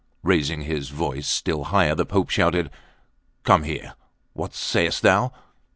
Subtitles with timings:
[0.23, 2.71] Raising his voice still higher, the Pope shouted:
[3.43, 3.93] "Come here;
[4.33, 5.31] what say'st thou?"